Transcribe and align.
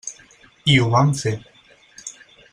I 0.75 0.77
ho 0.79 0.87
vam 0.95 1.11
fer. 1.19 1.35